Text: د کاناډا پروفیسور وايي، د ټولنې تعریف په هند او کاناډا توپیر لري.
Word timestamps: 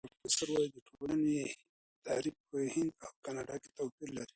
د 0.03 0.03
کاناډا 0.03 0.15
پروفیسور 0.21 0.49
وايي، 0.51 0.67
د 0.73 0.77
ټولنې 0.87 1.39
تعریف 2.05 2.35
په 2.49 2.57
هند 2.75 2.91
او 3.03 3.09
کاناډا 3.25 3.55
توپیر 3.77 4.09
لري. 4.17 4.29